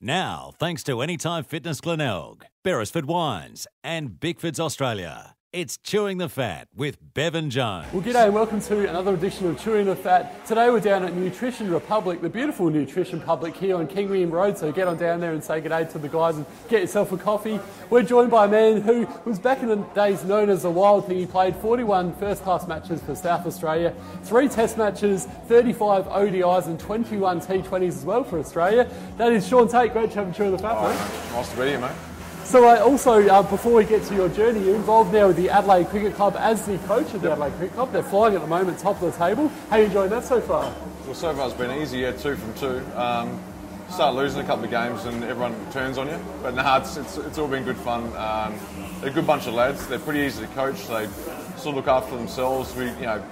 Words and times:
Now, 0.00 0.52
thanks 0.58 0.82
to 0.84 1.00
Anytime 1.00 1.42
Fitness 1.44 1.80
Glenelg, 1.80 2.44
Beresford 2.62 3.06
Wines, 3.06 3.66
and 3.82 4.20
Bickford's 4.20 4.60
Australia. 4.60 5.35
It's 5.56 5.78
Chewing 5.78 6.18
the 6.18 6.28
Fat 6.28 6.68
with 6.76 6.98
Bevan 7.14 7.48
Jones. 7.48 7.90
Well, 7.90 8.02
g'day 8.02 8.30
welcome 8.30 8.60
to 8.60 8.90
another 8.90 9.14
edition 9.14 9.48
of 9.48 9.58
Chewing 9.58 9.86
the 9.86 9.96
Fat. 9.96 10.44
Today 10.44 10.68
we're 10.68 10.80
down 10.80 11.02
at 11.02 11.14
Nutrition 11.16 11.70
Republic, 11.70 12.20
the 12.20 12.28
beautiful 12.28 12.68
Nutrition 12.68 13.22
Public 13.22 13.56
here 13.56 13.76
on 13.76 13.86
King 13.86 14.10
William 14.10 14.30
Road. 14.30 14.58
So 14.58 14.70
get 14.70 14.86
on 14.86 14.98
down 14.98 15.18
there 15.18 15.32
and 15.32 15.42
say 15.42 15.62
g'day 15.62 15.90
to 15.92 15.98
the 15.98 16.10
guys 16.10 16.36
and 16.36 16.44
get 16.68 16.82
yourself 16.82 17.10
a 17.12 17.16
coffee. 17.16 17.58
We're 17.88 18.02
joined 18.02 18.30
by 18.30 18.44
a 18.44 18.48
man 18.48 18.82
who 18.82 19.08
was 19.24 19.38
back 19.38 19.62
in 19.62 19.68
the 19.70 19.76
days 19.76 20.24
known 20.24 20.50
as 20.50 20.64
the 20.64 20.70
Wild 20.70 21.06
Thing. 21.06 21.16
He 21.16 21.24
played 21.24 21.56
41 21.56 22.16
first 22.16 22.42
class 22.42 22.68
matches 22.68 23.00
for 23.00 23.14
South 23.14 23.46
Australia, 23.46 23.94
three 24.24 24.48
test 24.48 24.76
matches, 24.76 25.24
35 25.46 26.04
ODIs, 26.04 26.66
and 26.66 26.78
21 26.78 27.40
T20s 27.40 27.88
as 27.88 28.04
well 28.04 28.24
for 28.24 28.38
Australia. 28.38 28.90
That 29.16 29.32
is 29.32 29.48
Shaun 29.48 29.68
Tait. 29.68 29.94
Great 29.94 30.10
to 30.10 30.16
have 30.16 30.28
you 30.28 30.34
Chewing 30.34 30.52
the 30.52 30.58
Fat, 30.58 30.82
mate. 30.82 31.32
Nice 31.32 31.50
to 31.50 31.56
be 31.56 31.68
here, 31.68 31.80
mate. 31.80 32.15
So 32.46 32.64
uh, 32.64 32.78
also, 32.80 33.26
uh, 33.26 33.42
before 33.42 33.72
we 33.72 33.84
get 33.84 34.04
to 34.04 34.14
your 34.14 34.28
journey, 34.28 34.64
you're 34.64 34.76
involved 34.76 35.12
now 35.12 35.26
with 35.26 35.36
the 35.36 35.50
Adelaide 35.50 35.88
Cricket 35.88 36.14
Club 36.14 36.36
as 36.38 36.64
the 36.64 36.78
coach 36.86 37.12
of 37.12 37.20
the 37.20 37.32
Adelaide 37.32 37.54
Cricket 37.54 37.74
Club. 37.74 37.90
They're 37.90 38.04
flying 38.04 38.36
at 38.36 38.40
the 38.40 38.46
moment, 38.46 38.78
top 38.78 39.02
of 39.02 39.12
the 39.12 39.18
table. 39.18 39.48
How 39.68 39.76
are 39.76 39.78
you 39.80 39.86
enjoying 39.86 40.10
that 40.10 40.24
so 40.24 40.40
far? 40.40 40.72
Well, 41.06 41.14
so 41.14 41.34
far 41.34 41.48
it's 41.48 41.56
been 41.56 41.72
easy, 41.82 41.98
yeah, 41.98 42.12
two 42.12 42.36
from 42.36 42.54
two. 42.54 42.86
Um, 42.94 43.42
start 43.90 44.14
losing 44.14 44.42
a 44.42 44.44
couple 44.44 44.64
of 44.64 44.70
games 44.70 45.04
and 45.06 45.24
everyone 45.24 45.56
turns 45.72 45.98
on 45.98 46.06
you. 46.06 46.20
But 46.40 46.54
nah, 46.54 46.78
it's, 46.78 46.96
it's, 46.96 47.16
it's 47.18 47.36
all 47.36 47.48
been 47.48 47.64
good 47.64 47.76
fun. 47.78 48.04
Um, 48.16 48.56
they're 49.00 49.10
a 49.10 49.12
good 49.12 49.26
bunch 49.26 49.48
of 49.48 49.54
lads. 49.54 49.84
They're 49.88 49.98
pretty 49.98 50.20
easy 50.20 50.46
to 50.46 50.52
coach. 50.52 50.86
They 50.86 51.08
sort 51.56 51.66
of 51.66 51.74
look 51.74 51.88
after 51.88 52.16
themselves. 52.16 52.76
We, 52.76 52.84
you 52.84 53.06
know, 53.06 53.24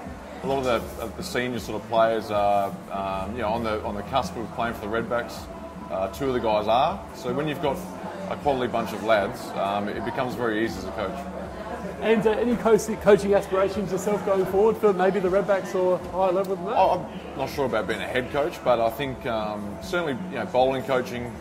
a 0.42 0.46
lot 0.48 0.66
of 0.66 0.98
the, 0.98 1.06
the 1.16 1.22
senior 1.22 1.60
sort 1.60 1.80
of 1.80 1.88
players 1.88 2.32
are, 2.32 2.74
um, 2.90 3.36
you 3.36 3.42
know, 3.42 3.50
on 3.50 3.62
the 3.62 3.80
on 3.84 3.94
the 3.94 4.02
cusp 4.02 4.36
of 4.36 4.52
playing 4.56 4.74
for 4.74 4.88
the 4.88 4.88
Redbacks. 4.88 5.46
Uh, 5.88 6.08
two 6.08 6.26
of 6.26 6.34
the 6.34 6.40
guys 6.40 6.66
are. 6.66 7.00
So 7.14 7.32
when 7.32 7.46
you've 7.46 7.62
got 7.62 7.78
a 8.30 8.36
quality 8.36 8.70
bunch 8.70 8.92
of 8.92 9.02
lads, 9.04 9.40
um, 9.56 9.88
it 9.88 10.04
becomes 10.04 10.34
very 10.34 10.64
easy 10.64 10.78
as 10.78 10.84
a 10.84 10.92
coach. 10.92 11.18
And 12.00 12.26
uh, 12.26 12.30
any 12.32 12.56
co- 12.56 12.78
coaching 12.96 13.34
aspirations 13.34 13.92
yourself 13.92 14.24
going 14.26 14.44
forward 14.46 14.76
for 14.76 14.92
maybe 14.92 15.20
the 15.20 15.28
Redbacks 15.28 15.74
or 15.74 15.98
higher 16.10 16.32
level 16.32 16.56
than 16.56 16.66
that? 16.66 16.76
Oh, 16.76 17.06
I'm 17.32 17.38
not 17.38 17.50
sure 17.50 17.66
about 17.66 17.86
being 17.86 18.00
a 18.00 18.06
head 18.06 18.30
coach, 18.30 18.62
but 18.62 18.80
I 18.80 18.90
think 18.90 19.24
um, 19.26 19.76
certainly 19.82 20.18
you 20.30 20.36
know 20.36 20.46
bowling 20.46 20.82
coaching 20.82 21.32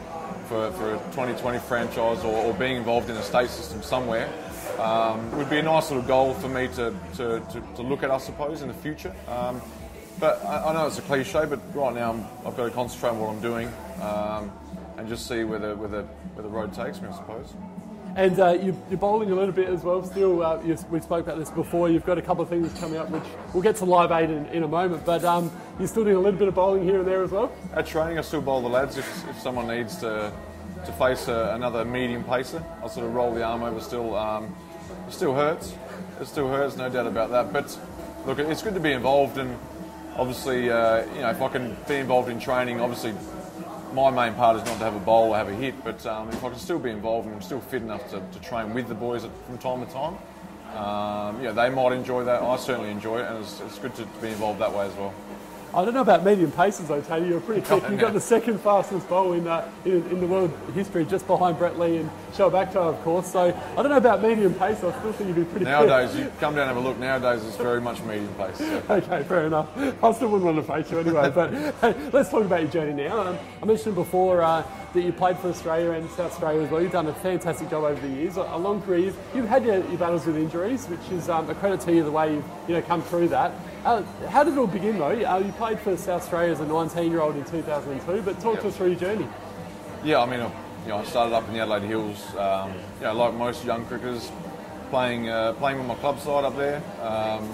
for, 0.48 0.72
for 0.72 0.96
a 0.96 0.98
2020 1.12 1.60
franchise 1.60 2.24
or, 2.24 2.46
or 2.46 2.54
being 2.54 2.78
involved 2.78 3.10
in 3.10 3.16
a 3.16 3.24
state 3.24 3.50
system 3.50 3.82
somewhere 3.82 4.30
um, 4.80 5.36
would 5.38 5.50
be 5.50 5.60
a 5.60 5.64
nice 5.64 5.90
little 5.90 6.06
goal 6.06 6.34
for 6.34 6.50
me 6.50 6.68
to, 6.70 6.94
to, 7.16 7.40
to, 7.40 7.64
to 7.76 7.82
look 7.82 8.04
at, 8.04 8.12
I 8.12 8.18
suppose, 8.18 8.62
in 8.62 8.68
the 8.68 8.74
future. 8.74 9.14
Um, 9.28 9.62
but 10.20 10.44
I, 10.46 10.70
I 10.70 10.74
know 10.74 10.88
it's 10.88 11.00
a 11.00 11.02
cliche, 11.02 11.46
but 11.46 11.60
right 11.76 11.94
now 11.94 12.12
I'm, 12.12 12.26
I've 12.46 12.56
got 12.56 12.66
to 12.66 12.72
concentrate 12.72 13.12
on 13.12 13.20
what 13.20 13.30
I'm 13.30 13.42
doing 13.42 13.68
um, 14.02 14.52
and 15.04 15.10
just 15.10 15.28
see 15.28 15.44
where 15.44 15.60
the, 15.60 15.76
where, 15.76 15.90
the, 15.90 16.04
where 16.34 16.44
the 16.44 16.50
road 16.50 16.74
takes 16.74 17.02
me, 17.02 17.10
I 17.10 17.16
suppose. 17.16 17.54
And 18.16 18.40
uh, 18.40 18.52
you, 18.52 18.78
you're 18.90 19.00
bowling 19.00 19.32
a 19.32 19.36
little 19.36 19.54
bit 19.54 19.68
as 19.68 19.84
well. 19.84 20.02
Still, 20.04 20.42
uh, 20.42 20.62
you, 20.62 20.78
we 20.90 21.02
spoke 21.02 21.26
about 21.26 21.38
this 21.38 21.50
before. 21.50 21.90
You've 21.90 22.06
got 22.06 22.18
a 22.18 22.22
couple 22.22 22.42
of 22.42 22.48
things 22.50 22.72
coming 22.80 22.98
up, 22.98 23.10
which 23.10 23.24
we'll 23.54 23.64
get 23.64 23.76
to 23.78 23.86
live 23.86 24.12
aid 24.12 24.30
in, 24.30 24.46
in 24.48 24.64
a 24.64 24.68
moment. 24.68 25.04
But 25.06 25.26
um, 25.26 25.52
you're 25.78 25.90
still 25.90 26.06
doing 26.06 26.16
a 26.16 26.20
little 26.20 26.40
bit 26.40 26.48
of 26.48 26.56
bowling 26.56 26.84
here 26.84 27.00
and 27.00 27.08
there 27.08 27.22
as 27.22 27.32
well. 27.32 27.52
At 27.74 27.86
training, 27.86 28.18
I 28.18 28.22
still 28.22 28.42
bowl 28.42 28.62
the 28.62 28.70
lads. 28.70 28.98
If, 28.98 29.30
if 29.30 29.40
someone 29.40 29.68
needs 29.68 29.98
to 29.98 30.32
to 30.86 30.92
face 30.94 31.28
a, 31.28 31.54
another 31.56 31.86
medium 31.86 32.24
pacer, 32.24 32.64
I 32.84 32.88
sort 32.88 33.06
of 33.06 33.14
roll 33.14 33.34
the 33.34 33.44
arm 33.44 33.64
over. 33.64 33.80
Still, 33.80 34.16
um, 34.16 34.56
it 35.08 35.14
still 35.14 35.34
hurts. 35.34 35.74
It 36.22 36.28
still 36.28 36.48
hurts, 36.48 36.78
no 36.78 36.90
doubt 36.90 37.08
about 37.08 37.32
that. 37.32 37.52
But 37.52 37.78
look, 38.26 38.40
it's 38.40 38.62
good 38.62 38.74
to 38.76 38.80
be 38.80 38.92
involved, 38.92 39.38
and 39.38 39.58
obviously, 40.16 40.70
uh, 40.70 41.06
you 41.16 41.22
know, 41.22 41.30
if 41.32 41.42
I 41.42 41.48
can 41.50 41.76
be 41.88 41.96
involved 41.96 42.30
in 42.30 42.40
training, 42.40 42.80
obviously 42.80 43.14
my 43.94 44.10
main 44.10 44.34
part 44.34 44.58
is 44.58 44.66
not 44.66 44.78
to 44.80 44.84
have 44.84 44.96
a 44.96 45.00
bowl 45.00 45.30
or 45.30 45.38
have 45.38 45.50
a 45.50 45.54
hit, 45.54 45.84
but 45.84 46.04
um, 46.06 46.30
if 46.30 46.44
I 46.44 46.50
can 46.50 46.58
still 46.58 46.80
be 46.80 46.90
involved 46.90 47.28
and 47.28 47.36
I'm 47.36 47.42
still 47.42 47.62
fit 47.62 47.82
enough 47.82 48.10
to, 48.10 48.20
to 48.20 48.40
train 48.40 48.74
with 48.74 48.88
the 48.88 48.96
boys 48.96 49.26
from 49.46 49.58
time 49.60 49.86
to 49.86 49.92
time, 49.94 50.18
um, 50.76 51.44
yeah, 51.44 51.52
they 51.52 51.70
might 51.70 51.92
enjoy 51.92 52.24
that. 52.24 52.42
I 52.42 52.58
certainly 52.58 52.90
enjoy 52.90 53.20
it, 53.20 53.28
and 53.28 53.44
it's, 53.44 53.62
it's 53.62 53.78
good 53.78 53.94
to 53.96 54.06
be 54.22 54.30
involved 54.30 54.60
that 54.60 54.74
way 54.74 54.88
as 54.88 54.94
well. 54.96 55.14
I 55.76 55.84
don't 55.84 55.96
know 55.96 56.02
about 56.02 56.24
medium 56.24 56.52
paces 56.52 56.88
though, 56.88 57.02
Tony. 57.02 57.30
You're 57.30 57.42
pretty 57.42 57.62
quick. 57.62 57.84
You've 57.90 58.00
got 58.00 58.14
the 58.14 58.22
second 58.22 58.60
fastest 58.60 59.10
bowl 59.10 59.34
in, 59.34 59.48
uh, 59.48 59.68
in, 59.86 60.06
in 60.12 60.20
the 60.20 60.28
world 60.28 60.52
history, 60.76 61.04
just 61.04 61.26
behind 61.26 61.58
Brett 61.58 61.80
Lee 61.80 61.98
and 61.98 62.12
Shoaib 62.34 62.52
Akhtar, 62.52 62.94
of 62.94 63.02
course. 63.04 63.32
So 63.32 63.48
I 63.48 63.76
don't 63.76 63.90
know 63.90 63.98
about 63.98 64.22
medium 64.22 64.54
pace. 64.54 64.84
I 64.84 64.92
still 65.00 65.14
think 65.14 65.30
you'd 65.30 65.36
be 65.36 65.46
pretty. 65.46 65.66
Nowadays, 65.66 66.12
quick. 66.12 66.26
you 66.26 66.32
come 66.40 66.54
down 66.54 66.68
and 66.70 66.76
have 66.76 66.86
a 66.86 66.88
look. 66.88 67.00
Nowadays, 67.00 67.44
it's 67.44 67.58
very 67.58 67.82
much 67.82 68.02
medium 68.04 68.34
pace. 68.36 68.58
So. 68.58 68.84
okay, 68.90 69.24
fair 69.24 69.48
enough. 69.48 69.68
I 70.04 70.12
still 70.12 70.30
wouldn't 70.30 70.46
want 70.46 70.58
to 70.58 70.74
face 70.74 70.92
you 70.92 71.00
anyway. 71.00 71.32
But 71.34 71.52
hey, 71.82 72.10
let's 72.12 72.30
talk 72.30 72.46
about 72.46 72.62
your 72.62 72.70
journey 72.70 72.94
now. 72.94 73.20
Um, 73.22 73.40
I 73.62 73.66
mentioned 73.66 73.96
before 73.96 74.44
uh, 74.44 74.64
that 74.94 75.02
you 75.02 75.12
played 75.12 75.40
for 75.40 75.50
Australia 75.50 75.92
and 75.94 76.08
South 76.12 76.34
Australia 76.34 76.62
as 76.62 76.70
well. 76.70 76.84
You've 76.84 76.92
done 76.92 77.08
a 77.08 77.14
fantastic 77.16 77.72
job 77.72 77.84
over 77.84 78.00
the 78.00 78.14
years, 78.14 78.38
a 78.38 78.44
long 78.58 78.80
career. 78.84 79.12
You've 79.34 79.50
had 79.50 79.66
your, 79.66 79.78
your 79.88 79.98
battles 79.98 80.28
with 80.28 80.38
injuries, 80.38 80.86
which 80.86 81.12
is 81.12 81.30
um, 81.30 81.50
a 81.50 81.56
credit 81.56 81.82
to 81.82 81.94
you 81.94 82.04
the 82.04 82.12
way 82.12 82.36
you've 82.36 82.46
you 82.68 82.76
know 82.76 82.82
come 82.84 83.02
through 83.02 83.30
that. 83.30 83.54
Uh, 83.86 84.02
how 84.30 84.44
did 84.44 84.54
it 84.54 84.58
all 84.58 84.68
begin 84.68 84.98
though? 84.98 85.08
Uh, 85.10 85.40
you 85.40 85.52
played 85.54 85.80
for 85.80 85.96
South 85.98 86.22
Australia 86.22 86.52
as 86.54 86.62
a 86.62 86.66
19-year-old 86.66 87.36
in 87.36 87.44
2002, 87.44 88.22
but 88.22 88.40
talk 88.40 88.54
Yep. 88.56 88.62
to 88.62 88.68
us 88.70 88.78
through 88.78 88.88
your 88.92 89.00
journey. 89.00 89.28
Yeah, 90.04 90.22
I 90.22 90.26
mean, 90.26 90.40
uh, 90.40 90.50
you 90.84 90.90
know, 90.90 90.98
I 90.98 91.04
started 91.04 91.36
up 91.36 91.46
in 91.48 91.54
the 91.54 91.60
Adelaide 91.60 91.84
Hills. 91.84 92.36
Um, 92.38 92.72
you 93.00 93.04
know, 93.04 93.14
like 93.14 93.34
most 93.34 93.66
young 93.66 93.86
cricketers, 93.86 94.32
playing 94.90 95.30
uh, 95.30 95.54
playing 95.54 95.80
with 95.80 95.88
my 95.88 95.96
club 95.96 96.20
side 96.20 96.46
up 96.46 96.56
there, 96.56 96.82
um, 97.02 97.50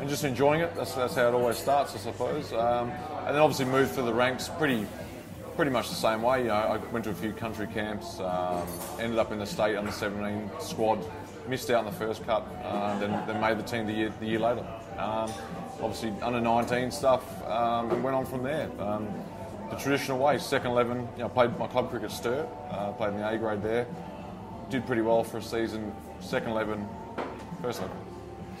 and 0.00 0.08
just 0.08 0.24
enjoying 0.24 0.60
it. 0.60 0.74
That's, 0.76 0.94
that's 0.94 1.14
how 1.14 1.28
it 1.28 1.34
always 1.34 1.58
starts, 1.58 1.94
I 1.94 1.98
suppose. 1.98 2.52
Um, 2.54 2.90
and 3.26 3.34
then 3.34 3.42
obviously 3.42 3.66
moved 3.66 3.92
through 3.92 4.06
the 4.06 4.14
ranks 4.14 4.48
pretty 4.48 4.86
pretty 5.56 5.70
much 5.70 5.88
the 5.88 5.94
same 5.94 6.22
way. 6.22 6.40
You 6.42 6.48
know, 6.48 6.54
I 6.54 6.76
went 6.92 7.04
to 7.04 7.10
a 7.10 7.14
few 7.14 7.32
country 7.32 7.66
camps, 7.66 8.20
um, 8.20 8.66
ended 9.00 9.18
up 9.18 9.32
in 9.32 9.38
the 9.38 9.46
state 9.46 9.74
under 9.76 9.90
17 9.90 10.50
squad, 10.60 11.04
missed 11.48 11.70
out 11.70 11.80
in 11.86 11.90
the 11.90 11.96
first 11.98 12.24
cut, 12.26 12.46
uh, 12.62 12.98
then, 12.98 13.10
then 13.26 13.40
made 13.40 13.58
the 13.58 13.62
team 13.62 13.86
the 13.86 13.92
year, 13.92 14.12
the 14.20 14.26
year 14.26 14.38
later. 14.38 14.66
Um, 14.98 15.30
obviously 15.82 16.12
under 16.22 16.40
19 16.40 16.90
stuff, 16.90 17.22
um, 17.46 17.90
and 17.90 18.02
went 18.02 18.16
on 18.16 18.24
from 18.24 18.42
there. 18.42 18.70
Um, 18.80 19.08
the 19.70 19.76
traditional 19.76 20.18
way, 20.18 20.38
second 20.38 20.70
11, 20.70 21.08
you 21.16 21.22
know, 21.22 21.28
played 21.28 21.58
my 21.58 21.66
club 21.66 21.90
cricket 21.90 22.10
Sturt, 22.10 22.48
uh, 22.70 22.92
played 22.92 23.14
in 23.14 23.18
the 23.18 23.28
A 23.28 23.36
grade 23.36 23.62
there, 23.62 23.86
did 24.70 24.86
pretty 24.86 25.02
well 25.02 25.24
for 25.24 25.38
a 25.38 25.42
season, 25.42 25.92
second 26.20 26.50
11, 26.50 26.88
first 27.62 27.80
11. 27.80 27.96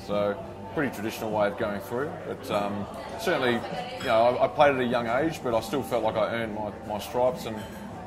So 0.04 0.44
pretty 0.74 0.94
traditional 0.94 1.30
way 1.30 1.46
of 1.46 1.56
going 1.56 1.80
through. 1.80 2.10
But 2.26 2.50
um, 2.50 2.86
certainly, 3.20 3.54
you 4.00 4.06
know, 4.06 4.36
I, 4.36 4.44
I 4.44 4.48
played 4.48 4.74
at 4.74 4.80
a 4.80 4.84
young 4.84 5.06
age, 5.06 5.40
but 5.42 5.54
I 5.54 5.60
still 5.60 5.82
felt 5.82 6.04
like 6.04 6.16
I 6.16 6.34
earned 6.34 6.54
my, 6.54 6.70
my 6.86 6.98
stripes 6.98 7.46
and 7.46 7.56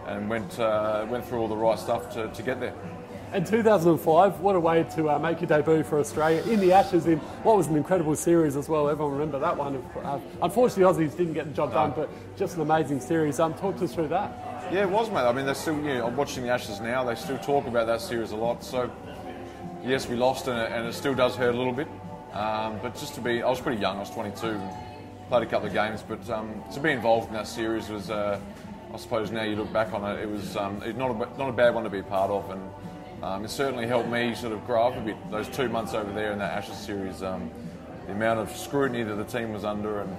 and 0.10 0.28
went 0.30 0.60
uh, 0.60 1.06
went 1.10 1.26
through 1.26 1.40
all 1.40 1.48
the 1.48 1.56
right 1.56 1.78
stuff 1.78 2.12
to, 2.14 2.28
to 2.30 2.44
get 2.44 2.60
there. 2.60 2.74
And 3.32 3.46
2005, 3.46 4.40
what 4.40 4.56
a 4.56 4.60
way 4.60 4.84
to 4.96 5.12
uh, 5.12 5.20
make 5.20 5.40
your 5.40 5.48
debut 5.48 5.84
for 5.84 6.00
Australia 6.00 6.42
in 6.52 6.60
the 6.60 6.74
Ashes 6.74 7.06
in 7.06 7.20
what 7.44 7.58
was 7.58 7.68
an 7.68 7.76
incredible 7.76 8.16
series 8.16 8.56
as 8.56 8.68
well. 8.68 8.90
Everyone 8.90 9.14
remember 9.14 9.38
that 9.38 9.56
one. 9.56 9.76
Uh, 10.04 10.20
unfortunately, 10.42 10.84
Aussies 10.84 11.16
didn't 11.16 11.34
get 11.34 11.46
the 11.46 11.54
job 11.54 11.72
done, 11.72 11.94
but 11.96 12.10
just 12.36 12.56
an 12.56 12.62
amazing 12.62 13.00
series. 13.00 13.40
Um, 13.40 13.54
talk 13.54 13.78
to 13.78 13.84
us 13.84 13.94
through 13.94 14.08
that. 14.08 14.32
Yeah, 14.74 14.82
it 14.82 14.90
was, 14.90 15.12
mate. 15.12 15.20
I 15.20 15.32
mean, 15.32 15.46
they're 15.46 15.54
still. 15.54 15.76
You 15.76 16.00
know, 16.00 16.08
I'm 16.08 16.16
watching 16.16 16.42
the 16.42 16.50
Ashes 16.50 16.80
now. 16.80 17.04
They 17.04 17.14
still 17.14 17.38
talk 17.38 17.68
about 17.68 17.86
that 17.86 18.02
series 18.02 18.32
a 18.32 18.36
lot. 18.36 18.64
So, 18.64 18.92
yes, 19.84 20.10
we 20.10 20.16
lost, 20.16 20.48
and 20.48 20.60
it, 20.60 20.72
and 20.72 20.88
it 20.88 20.94
still 20.94 21.14
does 21.14 21.36
hurt 21.36 21.54
a 21.54 21.58
little 21.58 21.74
bit. 21.74 21.88
Um, 22.34 22.80
but 22.82 22.96
just 22.96 23.14
to 23.14 23.22
be, 23.22 23.44
I 23.44 23.50
was 23.50 23.62
pretty 23.62 23.80
young. 23.80 23.98
I 23.98 24.00
was 24.00 24.10
22, 24.10 24.60
played 25.28 25.44
a 25.44 25.46
couple 25.46 25.68
of 25.68 25.74
games. 25.74 26.02
But 26.02 26.28
um, 26.32 26.64
to 26.74 26.80
be 26.80 26.90
involved 26.90 27.28
in 27.28 27.34
that 27.36 27.48
series 27.48 27.90
was, 27.90 28.10
uh, 28.10 28.40
I 28.92 28.98
suppose, 28.98 29.30
now 29.30 29.44
you 29.44 29.56
look 29.56 29.72
back 29.72 29.94
on 29.94 30.04
it, 30.18 30.24
it 30.24 30.30
was 30.30 30.58
um, 30.58 30.80
not 30.98 31.12
a, 31.12 31.38
not 31.38 31.50
a 31.50 31.54
bad 31.54 31.76
one 31.76 31.84
to 31.84 31.92
be 31.92 32.00
a 32.00 32.04
part 32.04 32.32
of, 32.32 32.50
and 32.50 32.62
um, 33.22 33.46
it 33.46 33.50
certainly 33.50 33.88
helped 33.88 34.10
me 34.10 34.36
sort 34.36 34.54
of 34.54 34.66
grow 34.66 34.88
up 34.88 34.98
a 34.98 35.02
bit. 35.02 35.32
Those 35.32 35.50
two 35.50 35.70
months 35.70 35.94
over 35.94 36.12
there 36.14 36.32
in 36.32 36.40
that 36.40 36.54
Ashes 36.54 36.78
series, 36.78 37.22
um, 37.24 37.50
the 38.06 38.14
amount 38.14 38.40
of 38.40 38.56
scrutiny 38.56 39.04
that 39.04 39.16
the 39.16 39.24
team 39.24 39.54
was 39.54 39.64
under, 39.64 40.02
and 40.02 40.18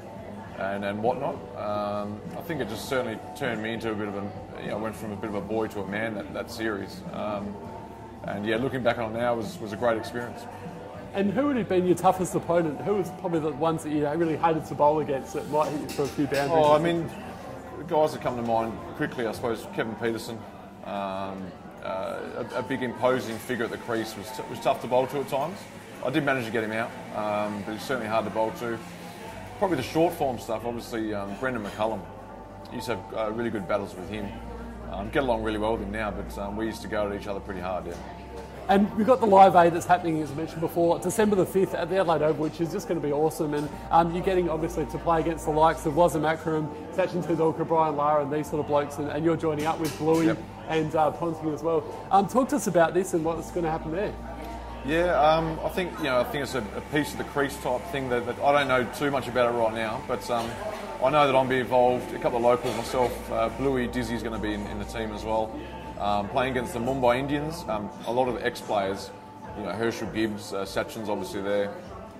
and, 0.61 0.85
and 0.85 1.03
whatnot. 1.03 1.35
Um, 1.57 2.21
I 2.37 2.43
think 2.43 2.61
it 2.61 2.69
just 2.69 2.89
certainly 2.89 3.19
turned 3.37 3.63
me 3.63 3.73
into 3.73 3.91
a 3.91 3.95
bit 3.95 4.09
of 4.09 4.17
a, 4.17 4.31
you 4.63 4.69
know, 4.69 4.79
I 4.79 4.81
went 4.81 4.95
from 4.95 5.13
a 5.13 5.17
bit 5.17 5.31
of 5.31 5.35
a 5.35 5.41
boy 5.41 5.67
to 5.69 5.81
a 5.81 5.87
man 5.87 6.15
that, 6.15 6.33
that 6.35 6.51
series. 6.51 7.01
Um, 7.13 7.55
and 8.25 8.47
yeah, 8.47 8.57
looking 8.57 8.83
back 8.83 8.99
on 8.99 9.15
it 9.15 9.19
now 9.19 9.35
was, 9.35 9.59
was 9.59 9.73
a 9.73 9.77
great 9.77 9.97
experience. 9.97 10.43
And 11.15 11.33
who 11.33 11.47
would 11.47 11.57
have 11.57 11.69
been 11.69 11.87
your 11.87 11.97
toughest 11.97 12.35
opponent? 12.35 12.81
Who 12.83 12.97
was 12.97 13.11
probably 13.21 13.41
the 13.41 13.51
ones 13.53 13.83
that 13.83 13.91
you 13.91 14.07
really 14.11 14.37
hated 14.37 14.67
to 14.67 14.75
bowl 14.75 15.01
against 15.01 15.33
that 15.33 15.49
might 15.49 15.71
hit 15.71 15.81
you 15.81 15.89
for 15.89 16.03
a 16.03 16.09
few 16.09 16.27
boundaries? 16.27 16.65
Oh, 16.65 16.75
I 16.75 16.79
mean, 16.79 17.11
guys 17.89 18.13
that 18.13 18.23
come 18.23 18.37
to 18.37 18.43
mind 18.43 18.73
quickly, 18.97 19.27
I 19.27 19.33
suppose, 19.33 19.67
Kevin 19.75 19.95
Pietersen. 19.97 20.39
Um, 20.85 21.51
uh, 21.83 22.45
a, 22.53 22.59
a 22.59 22.63
big 22.63 22.83
imposing 22.83 23.37
figure 23.39 23.65
at 23.65 23.71
the 23.71 23.79
crease 23.79 24.17
was, 24.17 24.31
t- 24.37 24.43
was 24.51 24.61
tough 24.61 24.81
to 24.83 24.87
bowl 24.87 25.07
to 25.09 25.21
at 25.21 25.29
times. 25.29 25.59
I 26.05 26.11
did 26.11 26.25
manage 26.25 26.47
to 26.47 26.51
get 26.51 26.65
him 26.65 26.73
out, 26.73 26.91
um, 27.15 27.63
but 27.65 27.73
he's 27.73 27.83
certainly 27.83 28.09
hard 28.09 28.25
to 28.25 28.31
bowl 28.31 28.53
to. 28.61 28.79
Probably 29.59 29.77
the 29.77 29.83
short 29.83 30.15
form 30.15 30.39
stuff, 30.39 30.65
obviously, 30.65 31.13
um, 31.13 31.35
Brendon 31.39 31.63
McCullum. 31.63 32.01
Used 32.73 32.87
to 32.87 32.97
have 32.97 33.15
uh, 33.15 33.33
really 33.33 33.51
good 33.51 33.69
battles 33.69 33.95
with 33.95 34.09
him. 34.09 34.29
Um, 34.91 35.11
get 35.11 35.23
along 35.23 35.43
really 35.43 35.59
well 35.59 35.73
with 35.73 35.83
him 35.83 35.93
now, 35.93 36.11
but 36.11 36.37
um, 36.39 36.57
we 36.57 36.67
used 36.67 36.83
to 36.83 36.89
go 36.89 37.11
at 37.11 37.21
each 37.21 37.27
other 37.27 37.41
pretty 37.41 37.61
hard, 37.61 37.87
yeah. 37.87 37.95
And 38.69 38.93
we've 38.97 39.07
got 39.07 39.19
the 39.19 39.27
Live 39.27 39.57
Aid 39.57 39.75
that's 39.75 39.87
happening, 39.87 40.23
as 40.23 40.31
I 40.31 40.35
mentioned 40.35 40.61
before, 40.61 40.99
December 41.01 41.35
the 41.35 41.45
5th 41.45 41.75
at 41.75 41.91
the 41.91 41.99
Adelaide 41.99 42.23
Oval, 42.23 42.45
which 42.45 42.61
is 42.61 42.71
just 42.71 42.87
going 42.87 43.01
to 43.01 43.05
be 43.07 43.13
awesome. 43.13 43.53
And 43.55 43.69
um, 43.91 44.15
you're 44.15 44.25
getting, 44.25 44.49
obviously, 44.49 44.87
to 44.87 44.99
play 44.99 45.21
against 45.21 45.47
the 45.47 45.51
likes 45.51 45.87
of 45.87 45.95
Wasim 45.95 46.25
Akram, 46.25 46.69
Sachin 46.95 47.25
Tendulkar, 47.25 47.67
Brian 47.67 47.97
Lara, 47.97 48.23
and 48.23 48.33
these 48.33 48.49
sort 48.49 48.61
of 48.61 48.69
blokes. 48.69 48.99
And, 48.99 49.11
and 49.11 49.25
you're 49.25 49.37
joining 49.37 49.67
up 49.67 49.81
with 49.81 49.97
Bluey 49.99 50.27
Yep. 50.27 50.39
And 50.71 50.95
uh, 50.95 51.11
as 51.53 51.63
well. 51.63 51.85
Um, 52.13 52.29
talk 52.29 52.49
to 52.51 52.57
us 52.57 52.69
about 52.69 52.95
this 52.95 53.13
and 53.13 53.25
what's 53.25 53.51
going 53.51 53.65
to 53.65 53.71
happen 53.71 53.91
there. 53.91 54.15
Yeah, 54.87 55.21
um, 55.21 55.59
I 55.63 55.69
think 55.69 55.93
you 55.99 56.05
know 56.05 56.21
I 56.21 56.25
think 56.25 56.45
it's 56.45 56.55
a, 56.55 56.65
a 56.75 56.81
piece 56.93 57.13
of 57.13 57.19
the 57.19 57.25
crease 57.25 57.55
type 57.63 57.83
thing 57.93 58.09
that, 58.09 58.25
that 58.25 58.39
I 58.39 58.53
don't 58.53 58.69
know 58.69 58.91
too 58.95 59.11
much 59.11 59.29
about 59.29 59.53
it 59.53 59.59
right 59.59 59.75
now, 59.75 60.01
but 60.09 60.31
um, 60.31 60.49
I 61.05 61.11
know 61.11 61.27
that 61.27 61.37
I'm 61.37 61.49
be 61.49 61.59
involved. 61.59 62.15
A 62.15 62.19
couple 62.19 62.39
of 62.39 62.45
locals 62.45 62.75
myself, 62.77 63.33
uh, 63.33 63.51
Bluey 63.59 63.89
Dizzy's 63.89 64.23
going 64.23 64.35
to 64.35 64.41
be 64.41 64.55
in, 64.55 64.67
in 64.69 64.79
the 64.79 64.87
team 64.87 65.13
as 65.13 65.23
well, 65.23 65.55
um, 65.99 66.29
playing 66.31 66.53
against 66.53 66.73
the 66.73 66.79
Mumbai 66.79 67.19
Indians. 67.19 67.63
Um, 67.69 67.91
a 68.07 68.13
lot 68.13 68.29
of 68.29 68.43
ex-players, 68.43 69.11
you 69.59 69.65
know 69.65 69.73
Herschelle 69.73 70.15
Gibbs, 70.15 70.55
uh, 70.55 70.65
Sachin's 70.65 71.11
obviously 71.11 71.43
there, 71.43 71.75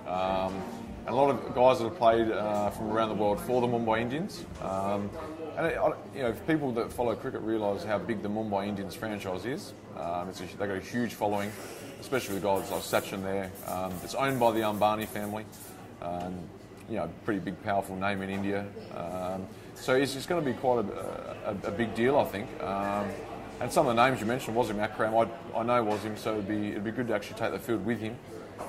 um, 0.07 0.61
and 1.05 1.09
a 1.09 1.15
lot 1.15 1.29
of 1.29 1.55
guys 1.55 1.79
that 1.79 1.85
have 1.85 1.97
played 1.97 2.29
uh, 2.29 2.69
from 2.69 2.91
around 2.91 3.09
the 3.09 3.15
world 3.15 3.39
for 3.41 3.61
the 3.61 3.67
Mumbai 3.67 4.01
Indians. 4.01 4.45
Um, 4.61 5.09
and 5.57 5.67
it, 5.67 5.77
you 6.15 6.21
know, 6.21 6.33
people 6.47 6.71
that 6.73 6.91
follow 6.93 7.15
cricket 7.15 7.41
realise 7.41 7.83
how 7.83 7.97
big 7.97 8.21
the 8.21 8.29
Mumbai 8.29 8.67
Indians 8.67 8.95
franchise 8.95 9.45
is, 9.45 9.73
um, 9.97 10.29
a, 10.29 10.31
they've 10.31 10.57
got 10.57 10.69
a 10.69 10.79
huge 10.79 11.13
following, 11.13 11.51
especially 11.99 12.35
with 12.35 12.43
guys 12.43 12.71
like 12.71 12.81
Sachin 12.81 13.23
there. 13.23 13.51
Um, 13.67 13.91
it's 14.03 14.15
owned 14.15 14.39
by 14.39 14.51
the 14.51 14.59
Ambani 14.59 15.07
family, 15.07 15.45
um, 16.01 16.35
you 16.89 16.97
know, 16.97 17.09
pretty 17.25 17.39
big, 17.39 17.61
powerful 17.63 17.95
name 17.95 18.21
in 18.21 18.29
India. 18.29 18.65
Um, 18.95 19.45
so 19.75 19.95
it's, 19.95 20.15
it's 20.15 20.25
going 20.25 20.43
to 20.43 20.49
be 20.49 20.57
quite 20.57 20.85
a, 20.85 21.37
a, 21.47 21.69
a 21.69 21.71
big 21.71 21.95
deal, 21.95 22.17
I 22.17 22.25
think. 22.25 22.47
Um, 22.61 23.07
and 23.59 23.71
some 23.71 23.87
of 23.87 23.95
the 23.95 24.07
names 24.07 24.19
you 24.19 24.25
mentioned, 24.25 24.55
Wasim 24.55 24.79
Akram, 24.79 25.15
I, 25.15 25.27
I 25.57 25.63
know 25.63 25.83
Wasim, 25.83 26.17
so 26.17 26.33
it'd 26.33 26.47
be, 26.47 26.71
it'd 26.71 26.83
be 26.83 26.91
good 26.91 27.07
to 27.09 27.13
actually 27.13 27.37
take 27.37 27.51
the 27.51 27.59
field 27.59 27.85
with 27.85 27.99
him. 27.99 28.15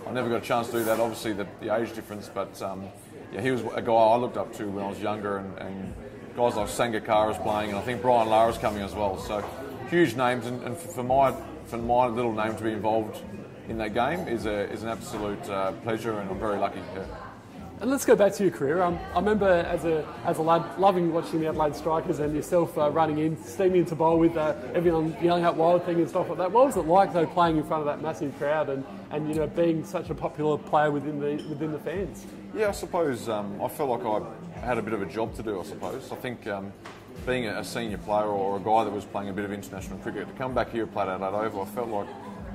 I 0.06 0.12
never 0.12 0.28
got 0.28 0.42
a 0.42 0.46
chance 0.46 0.68
to 0.68 0.74
do 0.74 0.84
that, 0.84 1.00
obviously, 1.00 1.32
the, 1.32 1.46
the 1.60 1.74
age 1.74 1.92
difference, 1.94 2.30
but 2.32 2.60
um, 2.62 2.88
yeah, 3.32 3.40
he 3.40 3.50
was 3.50 3.62
a 3.74 3.82
guy 3.82 3.92
I 3.92 4.16
looked 4.16 4.36
up 4.36 4.54
to 4.56 4.66
when 4.66 4.84
I 4.84 4.88
was 4.88 5.00
younger, 5.00 5.38
and, 5.38 5.58
and 5.58 5.94
guys 6.36 6.56
like 6.56 6.68
Sangakkara's 6.68 7.38
playing, 7.38 7.70
and 7.70 7.78
I 7.78 7.82
think 7.82 8.02
Brian 8.02 8.28
Lara's 8.28 8.58
coming 8.58 8.82
as 8.82 8.94
well. 8.94 9.18
So 9.18 9.44
huge 9.88 10.16
names, 10.16 10.46
and, 10.46 10.62
and 10.62 10.76
for 10.76 11.02
my 11.02 11.34
for 11.66 11.78
my 11.78 12.06
little 12.06 12.32
name 12.32 12.56
to 12.56 12.62
be 12.62 12.72
involved 12.72 13.22
in 13.68 13.78
that 13.78 13.94
game 13.94 14.28
is 14.28 14.46
a 14.46 14.70
is 14.70 14.82
an 14.82 14.88
absolute 14.88 15.48
uh, 15.48 15.72
pleasure, 15.82 16.18
and 16.18 16.30
I'm 16.30 16.38
very 16.38 16.58
lucky. 16.58 16.80
Yeah. 16.94 17.04
And 17.80 17.90
let's 17.90 18.04
go 18.04 18.14
back 18.14 18.32
to 18.34 18.44
your 18.44 18.52
career. 18.52 18.80
Um, 18.80 18.98
I 19.12 19.18
remember 19.18 19.48
as 19.48 19.84
a 19.84 20.06
as 20.24 20.38
a 20.38 20.42
lad 20.42 20.78
loving 20.78 21.12
watching 21.12 21.40
the 21.40 21.48
Adelaide 21.48 21.74
Strikers 21.74 22.20
and 22.20 22.34
yourself 22.34 22.78
uh, 22.78 22.90
running 22.90 23.18
in, 23.18 23.42
steaming 23.44 23.80
into 23.80 23.96
bowl 23.96 24.18
with 24.18 24.36
uh, 24.36 24.54
everyone 24.72 25.16
yelling 25.20 25.42
out 25.42 25.56
wild 25.56 25.84
thing 25.84 25.96
and 25.96 26.08
stuff 26.08 26.28
like 26.28 26.38
that. 26.38 26.52
What 26.52 26.66
was 26.66 26.76
it 26.76 26.86
like 26.86 27.12
though 27.12 27.26
playing 27.26 27.56
in 27.56 27.64
front 27.64 27.80
of 27.80 27.86
that 27.86 28.00
massive 28.00 28.38
crowd 28.38 28.68
and, 28.68 28.84
and 29.10 29.28
you 29.28 29.34
know 29.34 29.48
being 29.48 29.84
such 29.84 30.10
a 30.10 30.14
popular 30.14 30.58
player 30.58 30.92
within 30.92 31.18
the 31.18 31.44
within 31.48 31.72
the 31.72 31.78
fans? 31.80 32.24
Yeah, 32.54 32.68
I 32.68 32.72
suppose 32.72 33.28
um, 33.28 33.60
I 33.60 33.66
felt 33.66 33.90
like 33.90 34.06
I 34.06 34.60
had 34.64 34.78
a 34.78 34.82
bit 34.82 34.92
of 34.92 35.02
a 35.02 35.06
job 35.06 35.34
to 35.34 35.42
do. 35.42 35.58
I 35.58 35.64
suppose 35.64 36.12
I 36.12 36.16
think 36.16 36.46
um, 36.46 36.72
being 37.26 37.46
a, 37.46 37.64
senior 37.64 37.98
player 37.98 38.26
or 38.26 38.56
a 38.56 38.60
guy 38.60 38.84
that 38.84 38.92
was 38.92 39.04
playing 39.04 39.28
a 39.28 39.32
bit 39.32 39.44
of 39.44 39.52
international 39.52 39.98
cricket 39.98 40.28
to 40.28 40.34
come 40.34 40.54
back 40.54 40.70
here 40.70 40.84
and 40.84 40.92
play 40.92 41.02
at 41.02 41.08
Adelaide 41.08 41.46
Oval, 41.46 41.62
I 41.62 41.66
felt 41.66 41.88
like 41.88 42.08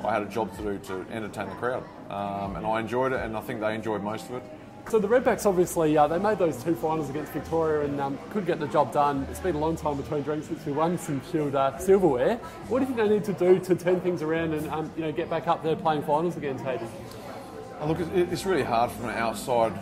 I 0.05 0.13
had 0.13 0.21
a 0.21 0.29
job 0.29 0.55
to 0.57 0.63
do 0.63 0.77
to 0.77 1.05
entertain 1.11 1.49
the 1.49 1.55
crowd, 1.55 1.83
um, 2.09 2.55
and 2.55 2.65
I 2.65 2.79
enjoyed 2.79 3.13
it, 3.13 3.21
and 3.21 3.35
I 3.35 3.41
think 3.41 3.59
they 3.59 3.73
enjoyed 3.73 4.03
most 4.03 4.29
of 4.29 4.35
it. 4.35 4.43
So 4.89 4.99
the 4.99 5.07
Redbacks 5.07 5.45
obviously 5.45 5.97
uh, 5.97 6.07
they 6.07 6.17
made 6.17 6.39
those 6.39 6.63
two 6.63 6.73
finals 6.73 7.09
against 7.09 7.33
Victoria 7.33 7.85
and 7.85 7.99
um, 7.99 8.17
could 8.29 8.45
get 8.45 8.57
the 8.61 8.67
job 8.67 8.93
done. 8.93 9.27
It's 9.29 9.41
been 9.41 9.55
a 9.55 9.59
long 9.59 9.75
time 9.75 9.97
between 9.97 10.23
drinks 10.23 10.47
since 10.47 10.65
we 10.65 10.71
won 10.71 10.97
some 10.97 11.21
Shield 11.29 11.55
uh, 11.55 11.77
silverware. 11.77 12.37
What 12.69 12.79
do 12.79 12.85
you 12.85 12.95
think 12.95 13.09
they 13.09 13.13
need 13.13 13.25
to 13.25 13.33
do 13.33 13.59
to 13.59 13.75
turn 13.75 13.99
things 13.99 14.21
around 14.21 14.53
and 14.53 14.69
um, 14.69 14.89
you 14.95 15.03
know 15.03 15.11
get 15.11 15.29
back 15.29 15.45
up 15.45 15.61
there 15.61 15.75
playing 15.75 16.03
finals 16.03 16.37
again? 16.37 16.57
Uh, 16.65 17.85
Look, 17.85 17.99
it's 18.13 18.45
really 18.45 18.63
hard 18.63 18.89
from 18.91 19.09
an 19.09 19.17
outside 19.17 19.73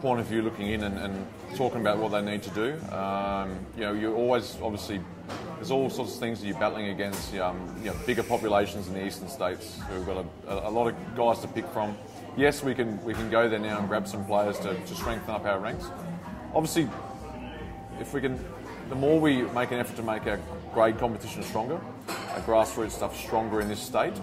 point 0.00 0.20
of 0.20 0.26
view 0.26 0.42
looking 0.42 0.68
in 0.68 0.84
and, 0.84 0.96
and 0.96 1.26
talking 1.56 1.80
about 1.80 1.98
what 1.98 2.10
they 2.12 2.22
need 2.22 2.42
to 2.42 2.50
do. 2.50 2.94
Um, 2.94 3.58
you 3.76 3.82
know, 3.82 3.92
you're 3.92 4.14
always 4.14 4.56
obviously 4.62 5.00
there's 5.56 5.70
all 5.70 5.88
sorts 5.90 6.14
of 6.14 6.20
things 6.20 6.40
that 6.40 6.46
you're 6.46 6.58
battling 6.58 6.88
against. 6.88 7.34
Um, 7.36 7.74
you 7.78 7.90
know, 7.90 7.96
bigger 8.06 8.22
populations 8.22 8.88
in 8.88 8.94
the 8.94 9.06
eastern 9.06 9.28
states 9.28 9.78
who've 9.88 10.06
got 10.06 10.24
a, 10.48 10.68
a, 10.68 10.70
lot 10.70 10.88
of 10.88 11.16
guys 11.16 11.40
to 11.40 11.48
pick 11.48 11.66
from. 11.68 11.96
Yes, 12.36 12.62
we 12.62 12.74
can 12.74 13.02
we 13.04 13.14
can 13.14 13.30
go 13.30 13.48
there 13.48 13.58
now 13.58 13.78
and 13.78 13.88
grab 13.88 14.08
some 14.08 14.24
players 14.24 14.58
to, 14.60 14.74
to 14.74 14.94
strengthen 14.94 15.30
up 15.30 15.44
our 15.44 15.58
ranks. 15.60 15.86
Obviously, 16.54 16.88
if 18.00 18.12
we 18.12 18.20
can, 18.20 18.42
the 18.88 18.94
more 18.94 19.20
we 19.20 19.42
make 19.42 19.70
an 19.70 19.78
effort 19.78 19.96
to 19.96 20.02
make 20.02 20.26
our 20.26 20.40
grade 20.72 20.98
competition 20.98 21.42
stronger, 21.42 21.80
our 22.08 22.40
grassroots 22.40 22.92
stuff 22.92 23.16
stronger 23.16 23.60
in 23.60 23.68
this 23.68 23.80
state, 23.80 24.14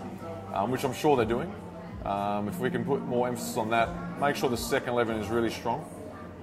um, 0.54 0.72
which 0.72 0.84
I'm 0.84 0.94
sure 0.94 1.16
they're 1.16 1.26
doing. 1.26 1.54
Um, 2.06 2.48
if 2.48 2.60
we 2.60 2.70
can 2.70 2.86
put 2.86 3.02
more 3.02 3.28
emphasis 3.28 3.58
on 3.58 3.70
that, 3.72 3.90
make 4.20 4.36
sure 4.36 4.50
the 4.50 4.58
second 4.58 4.90
11 4.90 5.18
is 5.18 5.28
really 5.30 5.52
strong 5.52 5.86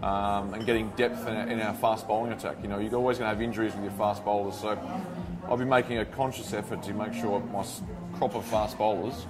um, 0.02 0.54
and 0.54 0.66
getting 0.66 0.90
depth 0.90 1.26
in 1.26 1.34
our, 1.34 1.48
in 1.48 1.60
our 1.60 1.75
fast 1.75 2.06
bowling 2.06 2.32
attack. 2.32 2.56
You 2.62 2.69
know, 2.69 2.78
you're 2.78 2.94
always 2.94 3.19
going 3.19 3.31
to 3.31 3.34
have 3.34 3.43
injuries 3.43 3.75
with 3.75 3.84
your 3.84 3.93
fast 3.93 4.25
bowlers, 4.25 4.58
so 4.58 4.78
I'll 5.48 5.56
be 5.56 5.64
making 5.64 5.98
a 5.98 6.04
conscious 6.04 6.52
effort 6.52 6.82
to 6.84 6.94
make 6.94 7.14
sure 7.14 7.40
my 7.40 7.64
crop 8.16 8.34
of 8.34 8.44
fast 8.44 8.78
bowlers 8.78 9.26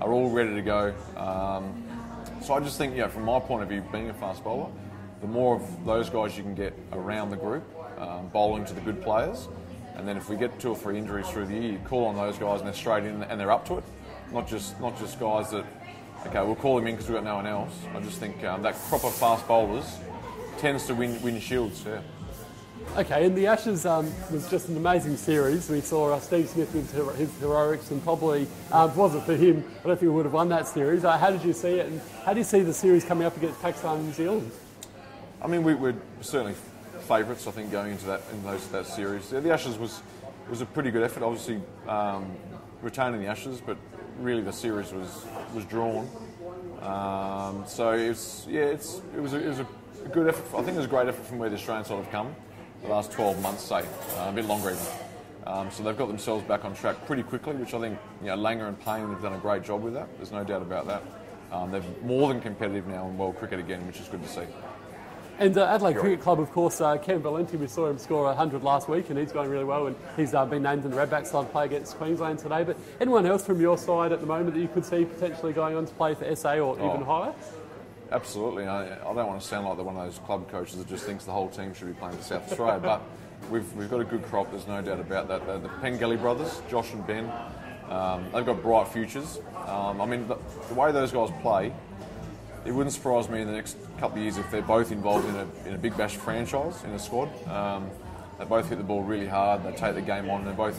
are 0.00 0.12
all 0.12 0.30
ready 0.30 0.54
to 0.54 0.62
go. 0.62 0.94
Um, 1.16 1.84
so 2.42 2.54
I 2.54 2.60
just 2.60 2.78
think, 2.78 2.96
yeah, 2.96 3.08
from 3.08 3.24
my 3.24 3.40
point 3.40 3.62
of 3.62 3.68
view, 3.68 3.82
being 3.92 4.10
a 4.10 4.14
fast 4.14 4.44
bowler, 4.44 4.70
the 5.20 5.26
more 5.26 5.56
of 5.56 5.84
those 5.84 6.10
guys 6.10 6.36
you 6.36 6.42
can 6.42 6.54
get 6.54 6.74
around 6.92 7.30
the 7.30 7.36
group, 7.36 7.64
um, 7.98 8.28
bowling 8.28 8.64
to 8.66 8.74
the 8.74 8.80
good 8.80 9.02
players, 9.02 9.48
and 9.96 10.06
then 10.06 10.16
if 10.16 10.28
we 10.28 10.36
get 10.36 10.58
two 10.60 10.70
or 10.70 10.76
three 10.76 10.98
injuries 10.98 11.26
through 11.28 11.46
the 11.46 11.54
year, 11.54 11.72
you 11.72 11.78
call 11.84 12.04
on 12.04 12.16
those 12.16 12.38
guys 12.38 12.60
and 12.60 12.66
they're 12.66 12.74
straight 12.74 13.04
in 13.04 13.22
and 13.22 13.40
they're 13.40 13.50
up 13.50 13.66
to 13.66 13.78
it. 13.78 13.84
Not 14.32 14.46
just 14.46 14.78
not 14.80 14.98
just 14.98 15.18
guys 15.18 15.50
that, 15.50 15.64
okay, 16.26 16.44
we'll 16.44 16.56
call 16.56 16.78
him 16.78 16.86
in 16.86 16.94
because 16.94 17.08
we've 17.08 17.16
got 17.16 17.24
no 17.24 17.36
one 17.36 17.46
else. 17.46 17.72
I 17.94 18.00
just 18.00 18.18
think 18.18 18.42
um, 18.44 18.62
that 18.62 18.74
crop 18.74 19.04
of 19.04 19.14
fast 19.14 19.46
bowlers 19.46 19.98
tends 20.58 20.86
to 20.86 20.94
win 20.94 21.20
win 21.22 21.40
shields. 21.40 21.84
Yeah. 21.86 22.00
Okay, 22.96 23.26
and 23.26 23.36
the 23.36 23.46
Ashes 23.46 23.84
um, 23.84 24.10
was 24.30 24.48
just 24.48 24.68
an 24.68 24.76
amazing 24.76 25.16
series. 25.16 25.68
We 25.68 25.80
saw 25.80 26.14
uh, 26.14 26.20
Steve 26.20 26.48
Smith 26.48 26.72
with 26.72 26.94
hero- 26.94 27.12
his 27.12 27.36
heroics, 27.40 27.90
and 27.90 28.02
probably 28.02 28.46
um, 28.70 28.90
if 28.90 28.96
it 28.96 28.98
wasn't 28.98 29.24
for 29.24 29.34
him, 29.34 29.64
I 29.80 29.88
don't 29.88 29.98
think 29.98 30.02
we 30.02 30.16
would 30.16 30.24
have 30.24 30.32
won 30.32 30.48
that 30.50 30.66
series. 30.66 31.04
Uh, 31.04 31.18
how 31.18 31.30
did 31.30 31.44
you 31.44 31.52
see 31.52 31.78
it, 31.80 31.86
and 31.86 32.00
how 32.24 32.32
do 32.32 32.38
you 32.38 32.44
see 32.44 32.60
the 32.60 32.72
series 32.72 33.04
coming 33.04 33.26
up 33.26 33.36
against 33.36 33.60
Pakistan 33.60 33.96
and 33.96 34.06
New 34.06 34.12
Zealand? 34.12 34.50
I 35.42 35.46
mean, 35.48 35.62
we, 35.62 35.74
we're 35.74 35.96
certainly 36.20 36.54
favourites, 37.00 37.46
I 37.46 37.50
think, 37.50 37.70
going 37.70 37.92
into 37.92 38.06
that 38.06 38.22
in 38.32 38.42
those 38.44 38.66
that 38.68 38.86
series. 38.86 39.30
Yeah, 39.32 39.40
the 39.40 39.52
Ashes 39.52 39.76
was 39.78 40.00
was 40.48 40.60
a 40.60 40.66
pretty 40.66 40.90
good 40.90 41.02
effort. 41.02 41.22
Obviously, 41.22 41.60
um, 41.88 42.30
retaining 42.82 43.20
the 43.20 43.26
Ashes, 43.26 43.60
but 43.60 43.76
really 44.18 44.42
the 44.42 44.52
series 44.52 44.92
was 44.92 45.24
was 45.54 45.64
drawn. 45.64 46.08
Um, 46.82 47.64
so 47.66 47.92
it's 47.92 48.46
yeah, 48.48 48.62
it's 48.62 49.00
it 49.16 49.20
was 49.20 49.32
a, 49.32 49.44
it 49.44 49.48
was 49.48 49.60
a 49.60 49.66
good 50.12 50.28
effort. 50.28 50.58
I 50.58 50.62
think 50.62 50.74
it 50.74 50.76
was 50.76 50.86
a 50.86 50.88
great 50.88 51.08
effort 51.08 51.26
from 51.26 51.38
where 51.38 51.48
the 51.48 51.56
Australians 51.56 51.88
sort 51.88 52.04
of 52.04 52.10
come 52.10 52.34
the 52.82 52.88
last 52.88 53.12
12 53.12 53.40
months, 53.42 53.62
say 53.62 53.84
uh, 54.16 54.28
a 54.28 54.32
bit 54.32 54.44
longer 54.44 54.70
even. 54.70 54.82
Um, 55.46 55.70
so 55.70 55.82
they've 55.82 55.96
got 55.96 56.08
themselves 56.08 56.44
back 56.44 56.64
on 56.64 56.74
track 56.74 57.06
pretty 57.06 57.22
quickly, 57.22 57.54
which 57.54 57.72
I 57.72 57.80
think 57.80 57.98
you 58.20 58.28
know, 58.28 58.36
Langer 58.36 58.68
and 58.68 58.78
Paine 58.80 59.08
have 59.08 59.22
done 59.22 59.32
a 59.32 59.38
great 59.38 59.62
job 59.62 59.82
with 59.82 59.94
that. 59.94 60.08
There's 60.16 60.32
no 60.32 60.42
doubt 60.42 60.62
about 60.62 60.86
that. 60.88 61.02
Um, 61.52 61.70
they're 61.70 61.82
more 62.02 62.28
than 62.28 62.40
competitive 62.40 62.86
now 62.88 63.06
in 63.08 63.16
world 63.16 63.36
cricket 63.36 63.60
again, 63.60 63.86
which 63.86 64.00
is 64.00 64.08
good 64.08 64.22
to 64.22 64.28
see. 64.28 64.42
And 65.38 65.58
uh, 65.58 65.66
Adelaide 65.66 65.96
Cricket 65.98 66.20
Club, 66.22 66.40
of 66.40 66.50
course, 66.52 66.80
uh, 66.80 66.96
Ken 66.96 67.20
Valenti, 67.20 67.58
we 67.58 67.66
saw 67.66 67.88
him 67.90 67.98
score 67.98 68.24
100 68.24 68.62
last 68.62 68.88
week, 68.88 69.10
and 69.10 69.18
he's 69.18 69.32
going 69.32 69.50
really 69.50 69.64
well. 69.64 69.86
And 69.86 69.96
he's 70.16 70.32
uh, 70.32 70.46
been 70.46 70.62
named 70.62 70.86
in 70.86 70.90
the 70.90 70.96
Redback 70.96 71.26
side 71.26 71.50
play 71.52 71.66
against 71.66 71.96
Queensland 71.98 72.38
today. 72.38 72.64
But 72.64 72.78
anyone 73.02 73.26
else 73.26 73.44
from 73.44 73.60
your 73.60 73.76
side 73.76 74.12
at 74.12 74.20
the 74.20 74.26
moment 74.26 74.54
that 74.54 74.60
you 74.60 74.68
could 74.68 74.86
see 74.86 75.04
potentially 75.04 75.52
going 75.52 75.76
on 75.76 75.84
to 75.84 75.92
play 75.94 76.14
for 76.14 76.34
SA 76.34 76.54
or 76.54 76.76
even 76.76 77.02
Oh. 77.02 77.04
higher? 77.04 77.34
Absolutely. 78.12 78.66
I, 78.66 78.94
I 78.94 79.14
don't 79.14 79.26
want 79.26 79.40
to 79.40 79.46
sound 79.46 79.66
like 79.66 79.76
the 79.76 79.82
one 79.82 79.96
of 79.96 80.04
those 80.06 80.18
club 80.20 80.48
coaches 80.50 80.76
that 80.78 80.88
just 80.88 81.04
thinks 81.04 81.24
the 81.24 81.32
whole 81.32 81.48
team 81.50 81.74
should 81.74 81.88
be 81.88 81.92
playing 81.94 82.16
for 82.16 82.22
South 82.22 82.50
Australia, 82.50 82.78
but 82.80 83.02
we've, 83.50 83.70
we've 83.74 83.90
got 83.90 84.00
a 84.00 84.04
good 84.04 84.24
crop, 84.26 84.50
there's 84.52 84.66
no 84.66 84.80
doubt 84.80 85.00
about 85.00 85.28
that. 85.28 85.44
The, 85.46 85.58
the 85.58 85.68
Pengelly 85.80 86.16
brothers, 86.16 86.62
Josh 86.70 86.92
and 86.94 87.06
Ben, 87.06 87.30
um, 87.90 88.24
they've 88.32 88.46
got 88.46 88.62
bright 88.62 88.88
futures. 88.88 89.40
Um, 89.66 90.00
I 90.00 90.06
mean, 90.06 90.26
the, 90.28 90.36
the 90.68 90.74
way 90.74 90.92
those 90.92 91.10
guys 91.12 91.30
play, 91.42 91.72
it 92.66 92.72
wouldn't 92.72 92.94
surprise 92.94 93.28
me 93.28 93.40
in 93.40 93.46
the 93.46 93.52
next 93.52 93.76
couple 93.98 94.18
of 94.18 94.22
years 94.22 94.38
if 94.38 94.50
they're 94.50 94.60
both 94.60 94.90
involved 94.90 95.28
in 95.28 95.34
a, 95.36 95.68
in 95.68 95.74
a 95.74 95.78
Big 95.78 95.96
Bash 95.96 96.16
franchise, 96.16 96.82
in 96.84 96.90
a 96.90 96.98
squad. 96.98 97.28
Um, 97.48 97.88
they 98.38 98.44
both 98.44 98.68
hit 98.68 98.78
the 98.78 98.84
ball 98.84 99.02
really 99.02 99.26
hard, 99.26 99.64
they 99.64 99.72
take 99.72 99.94
the 99.94 100.02
game 100.02 100.28
on, 100.28 100.44
they're 100.44 100.52
both 100.52 100.78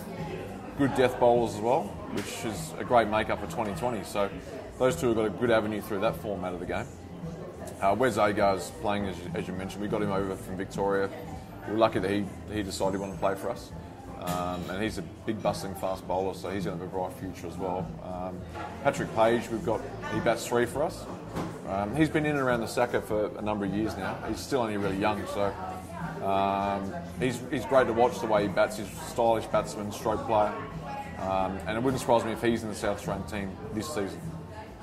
good 0.77 0.94
death 0.96 1.20
bowlers 1.20 1.56
as 1.56 1.62
well, 1.62 1.84
which 2.12 2.46
is 2.46 2.74
a 2.77 2.84
great 2.84 3.08
makeup 3.08 3.39
for 3.39 3.46
2020. 3.48 4.03
So 4.03 4.29
those 4.77 4.96
two 4.96 5.08
have 5.08 5.15
got 5.15 5.25
a 5.25 5.29
good 5.29 5.50
avenue 5.50 5.82
through 5.82 6.01
that 6.01 6.17
format 6.17 6.53
of 6.53 6.60
the 6.60 6.65
game. 6.65 6.86
Uh, 7.82 7.96
Wes 7.98 8.17
Agar's 8.17 8.72
playing, 8.82 9.06
as 9.06 9.17
you, 9.17 9.32
as 9.34 9.48
you 9.48 9.53
mentioned. 9.53 9.82
We 9.82 9.88
got 9.88 10.01
him 10.01 10.12
over 10.12 10.36
from 10.36 10.58
Victoria. 10.58 11.10
We 11.67 11.74
were 11.74 11.79
lucky 11.79 12.00
that 12.00 12.12
he, 12.12 12.25
he 12.51 12.63
decided 12.63 12.94
he 12.94 12.98
wanted 13.00 13.13
to 13.13 13.20
play 13.20 13.36
for 13.36 13.50
us. 13.50 13.72
Um, 14.20 14.70
and 14.70 14.84
he's 14.84 14.98
a 14.98 15.03
big 15.25 15.41
bustling 15.41 15.75
fast 15.75 16.08
bowler, 16.08 16.34
so 16.34 16.50
he's 16.50 16.65
going 16.65 16.77
to 16.77 16.84
have 16.84 16.94
a 16.94 16.98
bright 16.98 17.13
future 17.13 17.48
as 17.48 17.58
well. 17.58 17.88
Um, 18.03 18.39
Patrick 18.84 19.13
Page, 19.15 19.50
we've 19.50 19.65
got, 19.65 19.82
he 20.13 20.20
bats 20.20 20.46
three 20.48 20.65
for 20.65 20.84
us. 20.84 21.06
Um, 21.69 21.95
he's 21.95 22.09
been 22.09 22.25
in 22.25 22.31
and 22.31 22.39
around 22.39 22.62
the 22.62 22.67
SACA 22.67 23.01
for 23.01 23.38
a 23.38 23.41
number 23.41 23.65
of 23.65 23.74
years 23.74 23.97
now. 23.97 24.17
He's 24.27 24.39
still 24.39 24.62
only 24.62 24.77
really 24.77 24.97
young, 24.97 25.25
so 25.27 25.53
um, 26.24 26.93
he's, 27.19 27.41
he's 27.51 27.65
great 27.65 27.88
to 27.88 27.93
watch 27.93 28.19
the 28.19 28.27
way 28.27 28.43
he 28.43 28.47
bats. 28.47 28.77
He's 28.77 28.88
a 28.88 28.95
stylish 29.09 29.45
batsman, 29.47 29.91
stroke 29.91 30.25
player. 30.25 30.53
Um, 31.19 31.57
and 31.67 31.77
it 31.77 31.83
wouldn't 31.83 32.00
surprise 32.00 32.24
me 32.24 32.31
if 32.31 32.41
he's 32.41 32.63
in 32.63 32.69
the 32.69 32.75
South 32.75 32.97
Australian 32.97 33.27
team 33.27 33.57
this 33.74 33.88
season. 33.88 34.21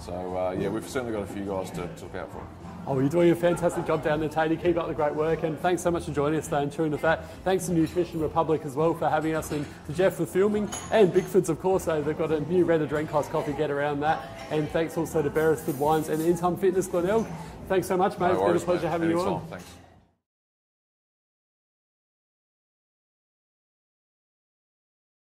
So 0.01 0.37
uh, 0.37 0.57
yeah, 0.59 0.69
we've 0.69 0.89
certainly 0.89 1.13
got 1.13 1.23
a 1.23 1.33
few 1.33 1.45
guys 1.45 1.71
to, 1.71 1.87
to 1.87 2.05
look 2.05 2.15
out 2.17 2.33
for. 2.33 2.47
Oh, 2.87 2.99
you're 2.99 3.09
doing 3.09 3.31
a 3.31 3.35
fantastic 3.35 3.87
job 3.87 4.05
down 4.05 4.21
there, 4.21 4.29
Tatey. 4.29 4.63
Keep 4.63 4.77
up 4.77 4.89
the 4.89 4.95
great 4.95 5.15
work, 5.15 5.43
and 5.43 5.59
thanks 5.61 5.83
so 5.83 5.91
much 5.91 6.05
for 6.05 6.13
joining 6.13 6.39
us 6.39 6.45
today 6.45 6.65
and 6.65 6.73
Chewing 6.73 6.91
the 6.91 6.99
Fat. 6.99 7.25
Thanks 7.43 7.65
to 7.67 7.73
Nutrition 7.73 8.21
Republic 8.21 8.61
as 8.65 8.75
well 8.75 8.93
for 8.93 9.09
having 9.09 9.35
us, 9.35 9.53
and 9.53 9.65
to 9.87 9.95
Jeff 9.95 10.17
for 10.17 10.27
filming, 10.27 10.69
and 10.91 11.11
Bickford's, 11.11 11.49
of 11.49 11.61
course. 11.61 11.85
So 11.85 12.03
they've 12.03 12.17
got 12.17 12.31
a 12.31 12.41
new 12.41 12.65
Red 12.65 12.87
Adrenkos 12.87 13.31
coffee, 13.31 13.55
get 13.55 13.71
around 13.71 14.01
that. 14.01 14.23
And 14.51 14.69
thanks 14.69 14.99
also 14.99 15.23
to 15.23 15.31
Beresford 15.31 15.79
Wines 15.79 16.11
and 16.11 16.23
Anytime 16.23 16.59
Fitness 16.59 16.87
Glenelg. 16.87 17.27
Thanks 17.69 17.87
so 17.87 17.97
much, 17.97 18.19
mate. 18.19 18.29
No 18.29 18.33
it's 18.33 18.41
worries, 18.41 18.53
been 18.53 18.63
a 18.63 18.65
pleasure 18.67 18.87
mate. 18.87 18.93
having 18.93 19.11
you 19.11 19.21
on. 19.21 19.47
Thanks. 19.47 19.84